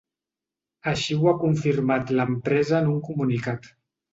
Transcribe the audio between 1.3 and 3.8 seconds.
ha confirmat l’empresa en un comunicat.